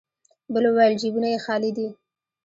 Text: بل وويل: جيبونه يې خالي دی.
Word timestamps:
بل 0.53 0.63
وويل: 0.69 0.93
جيبونه 1.01 1.27
يې 1.33 1.39
خالي 1.45 1.71
دی. 1.77 1.87